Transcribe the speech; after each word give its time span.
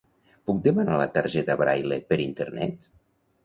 Puc 0.49 0.63
demanar 0.67 0.95
la 1.03 1.07
targeta 1.19 1.59
Braile 1.61 2.03
per 2.11 2.21
internet? 2.27 2.93